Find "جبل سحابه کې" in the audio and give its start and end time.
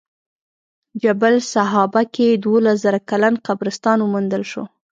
1.01-2.27